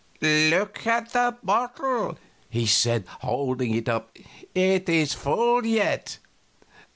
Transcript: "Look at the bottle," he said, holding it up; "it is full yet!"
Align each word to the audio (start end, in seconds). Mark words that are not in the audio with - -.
"Look 0.19 0.87
at 0.87 1.11
the 1.13 1.37
bottle," 1.43 2.17
he 2.49 2.65
said, 2.65 3.05
holding 3.19 3.75
it 3.75 3.87
up; 3.87 4.17
"it 4.55 4.89
is 4.89 5.13
full 5.13 5.63
yet!" 5.63 6.17